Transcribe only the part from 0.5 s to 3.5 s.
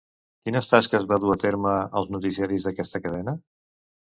tasques va dur a terme als noticiaris d'aquesta cadena?